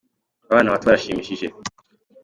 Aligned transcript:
Abana 0.49 0.73
bato 0.73 0.85
barashimishije. 0.87 1.45